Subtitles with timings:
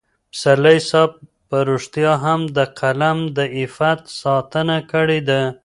[0.31, 1.11] پسرلي صاحب
[1.49, 5.41] په رښتیا هم د قلم د عفت ساتنه کړې ده.